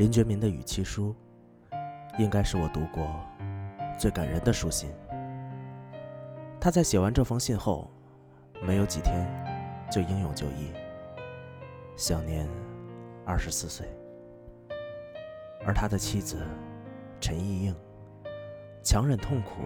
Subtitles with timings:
[0.00, 1.14] 林觉民的语气书，
[2.18, 3.06] 应该是我读过
[3.98, 4.90] 最感人的书信。
[6.58, 7.90] 他在写完这封信后，
[8.62, 9.28] 没有几天
[9.92, 10.72] 就英勇就义，
[11.98, 12.48] 享年
[13.26, 13.86] 二十四岁。
[15.66, 16.46] 而他的妻子
[17.20, 17.76] 陈意映，
[18.82, 19.64] 强忍痛苦，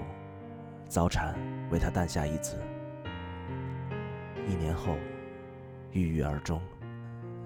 [0.88, 1.36] 早产
[1.70, 2.56] 为他诞下一子。
[4.48, 4.96] 一年后，
[5.92, 6.60] 郁郁而终，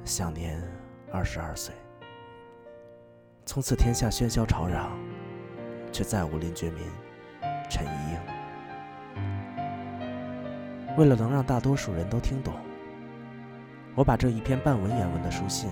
[0.07, 0.59] 享年
[1.12, 1.75] 二十二岁。
[3.48, 4.91] 从此天下喧嚣吵嚷，
[5.91, 6.83] 却再无林觉民、
[7.71, 8.19] 陈意映。
[10.98, 12.52] 为了能让大多数人都听懂，
[13.95, 15.71] 我把这一篇半文言文的书信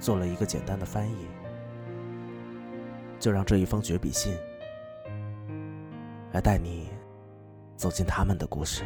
[0.00, 1.28] 做了一个简单的翻译。
[3.20, 4.36] 就让这一封绝笔信
[6.32, 6.88] 来带你
[7.76, 8.82] 走进他们的故事。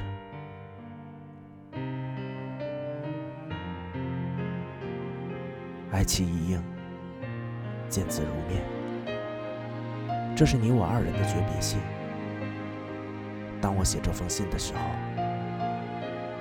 [5.91, 6.63] 爱妻一应，
[7.95, 8.61] 见字如面。
[10.35, 11.79] 这是你我二人的诀别信。
[13.61, 14.81] 当我写这封信的时候，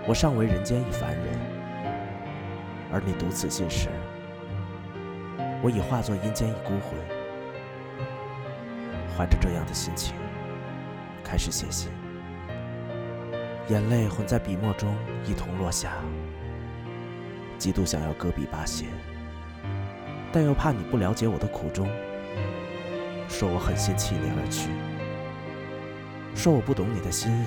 [0.07, 1.37] 我尚为人间一凡人；
[2.91, 3.87] 而你读此信时，
[5.61, 6.97] 我已化作阴间一孤魂。
[9.15, 10.15] 怀着这样的心情，
[11.23, 11.91] 开始写信，
[13.69, 15.91] 眼泪混在笔墨中一同落下。
[17.59, 18.87] 极度想要搁笔罢写，
[20.33, 21.87] 但又怕你不了解我的苦衷，
[23.29, 24.71] 说我狠心弃你而去，
[26.35, 27.45] 说我不懂你的心意，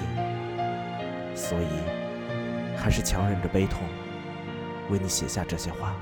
[1.35, 1.67] 所以
[2.77, 3.83] 还是强忍着悲痛，
[4.89, 5.97] 为你写下这些话。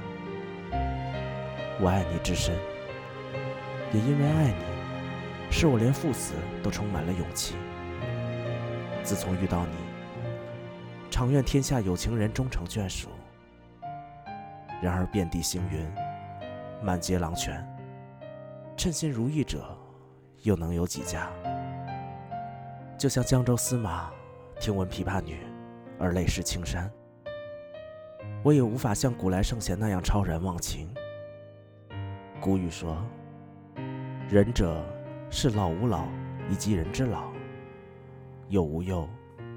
[1.81, 2.55] 我爱你至深，
[3.91, 4.75] 也因为爱你。
[5.51, 7.55] 是我连赴死都充满了勇气。
[9.03, 9.77] 自从遇到你，
[11.11, 13.09] 常愿天下有情人终成眷属。
[14.83, 15.87] 然而遍地星云，
[16.83, 17.67] 满街狼犬，
[18.77, 19.77] 称心如意者
[20.43, 21.31] 又能有几家？
[22.99, 24.11] 就像江州司马
[24.61, 25.39] 听闻琵琶女
[25.99, 26.91] 而泪湿青衫，
[28.43, 30.93] 我也无法像古来圣贤那样超然忘情。
[32.41, 32.97] 古语说
[34.29, 34.83] ：“仁者。”
[35.31, 36.07] 是老吾老
[36.49, 37.33] 以及人之老，
[38.51, 39.09] 幼吾幼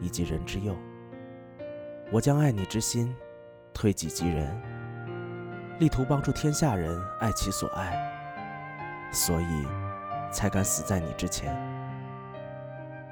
[0.01, 0.75] 以及人之幼。
[2.11, 3.15] 我将爱你之心
[3.75, 4.59] 推己及人，
[5.79, 7.93] 力图帮助天下人爱其所爱，
[9.11, 9.67] 所以
[10.31, 11.55] 才敢死在你之前。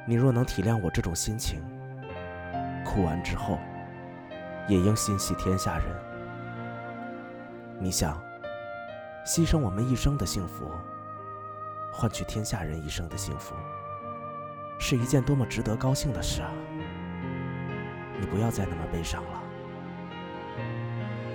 [0.07, 1.61] 你若能体谅我这种心情，
[2.83, 3.59] 哭完之后
[4.67, 5.85] 也应心系天下人。
[7.77, 8.19] 你想
[9.27, 10.71] 牺牲我们一生的幸福？
[11.93, 13.53] 换取天下人一生的幸福，
[14.79, 16.49] 是一件多么值得高兴的事啊！
[18.19, 19.43] 你不要再那么悲伤了。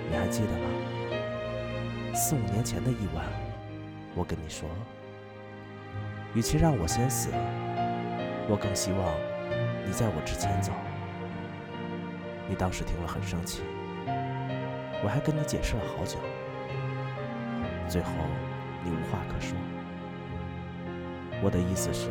[0.09, 0.65] 你还记得吗？
[2.13, 3.25] 四五年前的一晚，
[4.15, 4.67] 我跟你说，
[6.33, 7.29] 与其让我先死，
[8.49, 9.15] 我更希望
[9.85, 10.73] 你在我之前走。
[12.49, 13.61] 你当时听了很生气，
[15.01, 16.17] 我还跟你解释了好久，
[17.87, 18.11] 最后
[18.83, 19.55] 你无话可说。
[21.41, 22.09] 我的意思是，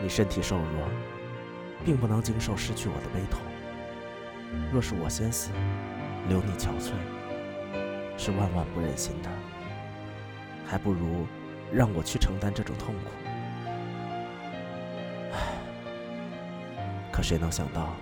[0.00, 0.88] 你身体瘦弱，
[1.84, 3.40] 并不能经受失去我的悲痛。
[4.72, 5.50] 若是我先死，
[6.28, 6.92] 留你憔悴，
[8.16, 9.30] 是万万不忍心的。
[10.66, 11.26] 还不如
[11.72, 13.10] 让我去承担这种痛苦。
[15.32, 15.38] 唉，
[17.12, 17.94] 可谁能想到，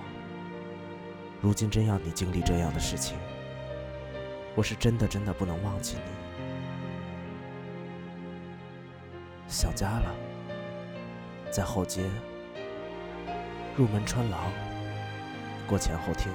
[1.40, 3.16] 如今真要你经历这样的事情，
[4.54, 6.02] 我是真的真的不能忘记你。
[9.48, 10.14] 想家了，
[11.50, 12.04] 在后街
[13.76, 14.52] 入门穿廊，
[15.66, 16.32] 过前后厅，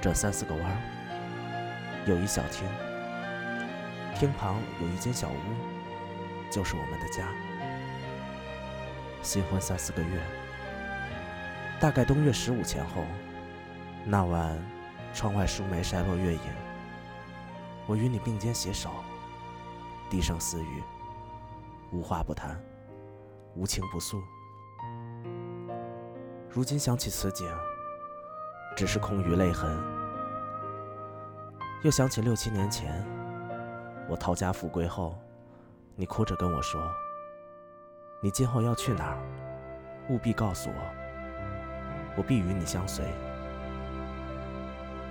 [0.00, 0.76] 转三四个弯儿，
[2.06, 2.64] 有一小厅，
[4.14, 7.26] 厅旁有一间小屋，就是我们的家。
[9.22, 10.22] 新婚三四个月，
[11.80, 13.04] 大概冬月十五前后，
[14.04, 14.56] 那晚
[15.12, 16.40] 窗外疏梅筛落月影，
[17.88, 18.90] 我与你并肩携手，
[20.08, 20.82] 低声私语。
[21.90, 22.56] 无话不谈，
[23.56, 24.22] 无情不诉。
[26.48, 27.48] 如今想起此景，
[28.76, 29.95] 只是空余泪痕。
[31.82, 33.04] 又想起六七年前，
[34.08, 35.16] 我逃家复归后，
[35.94, 36.82] 你哭着跟我说
[38.20, 39.18] ：“你今后要去哪儿，
[40.08, 40.74] 务必告诉我，
[42.16, 43.04] 我必与你相随。”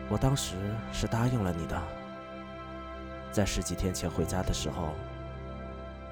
[0.10, 0.56] 我当时
[0.92, 1.82] 是答应了你的。
[3.32, 4.90] 在十几天前回家的时候。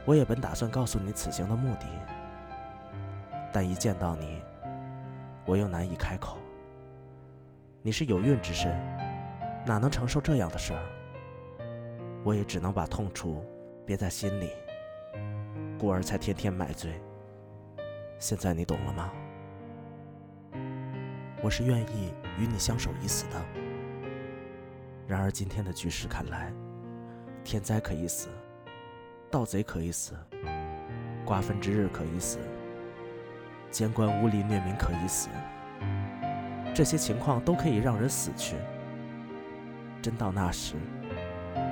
[0.05, 1.85] 我也本打算告诉你此行的目的，
[3.53, 4.41] 但一见到你，
[5.45, 6.37] 我又难以开口。
[7.81, 8.69] 你是有孕之身，
[9.65, 10.83] 哪能承受这样的事儿？
[12.21, 13.45] 我也只能把痛处
[13.85, 14.49] 憋在心里，
[15.79, 17.01] 故而才天天买醉。
[18.19, 19.11] 现在你懂了吗？
[21.41, 23.41] 我是愿意与你相守以死的。
[25.07, 26.51] 然而今天的局势看来，
[27.45, 28.27] 天灾可以死，
[29.31, 30.13] 盗贼可以死，
[31.25, 32.37] 瓜分之日可以死，
[33.71, 35.29] 监官污吏虐民可以死。
[36.73, 38.55] 这些情况都可以让人死去。
[40.03, 40.75] 真到那时，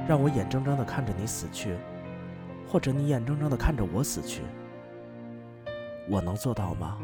[0.08, 1.76] 让我眼睁睁地看着你死去，
[2.66, 4.42] 或者你眼睁睁地看着我死去，
[6.10, 6.98] 我能做到吗？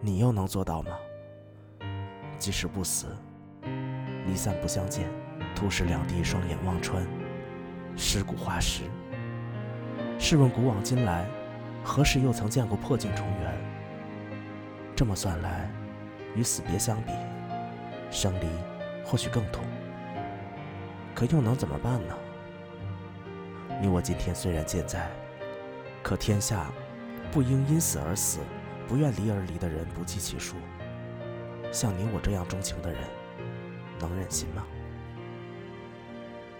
[0.00, 0.92] 你又能做到吗？
[2.38, 3.08] 即使不死，
[4.26, 5.06] 离散不相见，
[5.54, 7.06] 徒使两地双眼望穿，
[7.94, 8.84] 尸骨化石。
[10.18, 11.26] 试问古往今来，
[11.84, 13.54] 何时又曾见过破镜重圆？
[14.96, 15.70] 这么算来。
[16.34, 17.12] 与死别相比，
[18.10, 18.46] 生离
[19.04, 19.62] 或许更痛，
[21.14, 22.14] 可又能怎么办呢？
[23.80, 25.10] 你我今天虽然健在，
[26.02, 26.70] 可天下
[27.30, 28.38] 不应因死而死，
[28.88, 30.56] 不愿离而离的人不计其数。
[31.70, 33.00] 像你我这样钟情的人，
[34.00, 34.64] 能忍心吗？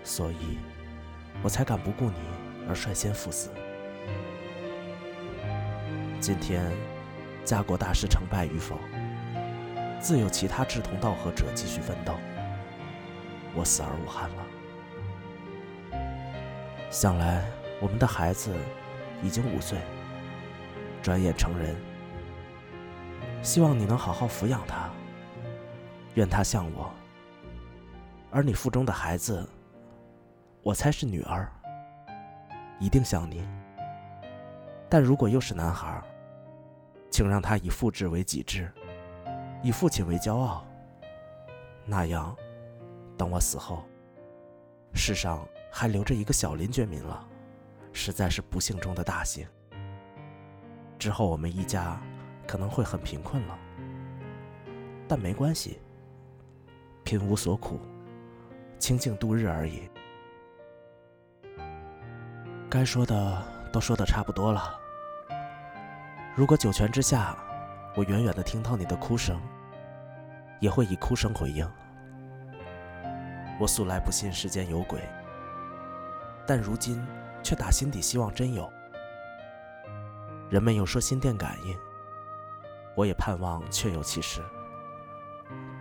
[0.03, 0.59] 所以，
[1.43, 2.19] 我才敢不顾你
[2.69, 3.51] 而率先赴死。
[6.21, 6.71] 今天，
[7.45, 8.77] 家国大事成败与否？
[10.01, 12.15] 自有其他志同道合者继续奋斗，
[13.55, 14.47] 我死而无憾了。
[16.91, 17.45] 想来
[17.81, 18.55] 我们的孩子
[19.23, 19.79] 已经五岁，
[21.03, 21.75] 转眼成人。
[23.43, 24.89] 希望你能好好抚养他，
[26.15, 26.91] 愿他像我。
[28.31, 29.49] 而你腹中的孩子，
[30.63, 31.53] 我猜是女儿，
[32.81, 33.47] 一定像你。
[34.89, 36.03] 但如果又是男孩，
[37.11, 38.73] 请让他以父志为己志。
[39.63, 40.67] 以父亲为骄傲，
[41.87, 42.37] 那样，
[43.17, 43.85] 等我死后，
[44.93, 47.27] 世上还留着一个小林觉民了，
[47.93, 49.47] 实在是不幸中的大幸。
[50.99, 52.01] 之后我们一家
[52.47, 53.59] 可能会很贫困了，
[55.09, 55.81] 但没关系，
[57.05, 57.81] 贫无所苦，
[58.79, 59.89] 清静度日而已。
[62.69, 64.79] 该说的都说的差不多了，
[66.35, 67.37] 如果九泉之下，
[67.95, 69.41] 我远远的听到你的哭声。
[70.61, 71.69] 也会以哭声回应。
[73.61, 75.01] 我素来不信世间有鬼，
[76.47, 77.05] 但如今
[77.43, 78.71] 却打心底希望真有。
[80.51, 81.77] 人们有说心电感应，
[82.97, 84.43] 我也盼望确有其事。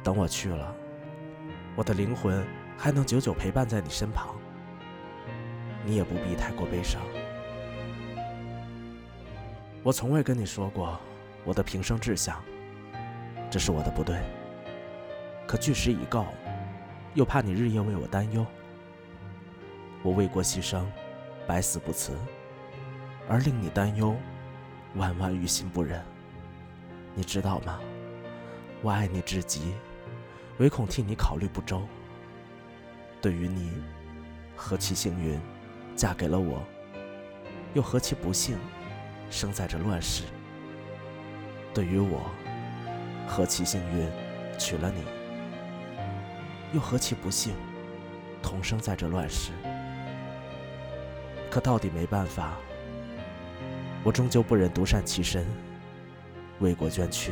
[0.04, 0.76] 等我去了，
[1.76, 2.46] 我的灵魂
[2.78, 4.36] 还能久久陪伴在你身旁，
[5.84, 7.02] 你也不必太过悲伤。
[9.82, 11.00] 我从未跟你说过
[11.44, 12.42] 我的平生志向，
[13.50, 14.22] 这是我的不对。
[15.48, 16.28] 可据实已告，
[17.14, 18.46] 又怕你日夜为我担忧。
[20.02, 20.84] 我为国牺牲，
[21.48, 22.14] 百死不辞，
[23.30, 24.16] 而令你担忧，
[24.96, 26.04] 万万于心不忍。
[27.16, 27.80] 你知道吗？
[28.82, 29.74] 我爱你至极，
[30.58, 31.82] 唯恐替你考虑不周。
[33.22, 33.72] 对于你，
[34.56, 35.40] 何其幸运，
[35.96, 36.60] 嫁给了我；
[37.74, 38.58] 又何其不幸，
[39.30, 40.24] 生在这乱世。
[41.74, 42.30] 对于我，
[43.28, 44.12] 何其幸运，
[44.60, 45.23] 娶了你。
[46.74, 47.54] 又何其不幸，
[48.42, 49.52] 同生在这乱世。
[51.50, 52.58] 可到底没办法，
[54.04, 55.46] 我终究不忍独善其身，
[56.60, 57.32] 为国捐躯，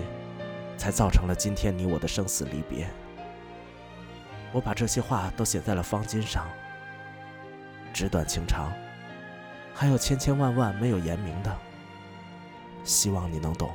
[0.77, 2.87] 才造成了今天你我的生死离别。
[4.53, 6.47] 我把这些话都写在了方巾上，
[7.91, 8.71] 纸短情长，
[9.73, 11.57] 还有千千万万没有言明的，
[12.83, 13.71] 希望你能懂。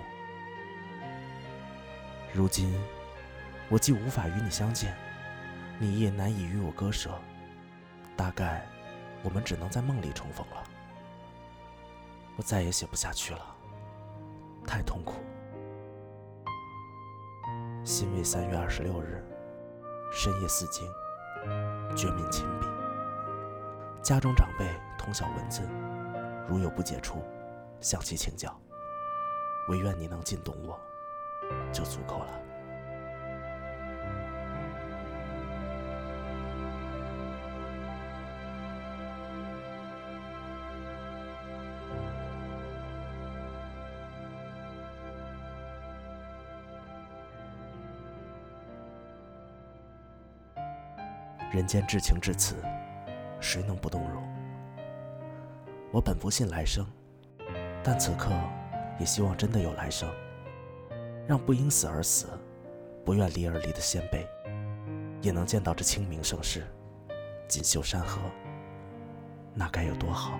[2.33, 2.73] 如今，
[3.69, 4.95] 我既无法与你相见。
[5.79, 7.11] 你也难以与我割舍，
[8.17, 8.67] 大概
[9.23, 10.65] 我们只能在梦里重逢了。
[12.37, 13.41] 我再也写不下去了，
[14.67, 15.15] 太痛苦。
[17.85, 19.25] 辛未三月二十六日
[20.13, 20.89] 深夜四更，
[21.97, 22.67] 绝民亲笔。
[24.03, 24.67] 家中长辈
[24.99, 25.63] 通晓文字，
[26.49, 27.23] 如有不解处，
[27.81, 28.55] 向其请教。
[29.69, 30.79] 唯愿你能尽懂我，
[31.73, 32.46] 就足够了。
[51.57, 52.57] 人间至情至此，
[53.41, 54.23] 谁能不动容？
[55.91, 56.87] 我本不信来生，
[57.83, 58.31] 但此刻
[58.99, 60.07] 也希望真的有来生，
[61.27, 62.27] 让不因死而死，
[63.07, 64.29] 不愿离而离的先辈，
[65.23, 66.63] 也能见到这清明盛世，
[67.49, 68.21] 锦绣山河，
[69.55, 70.39] 那该有多好？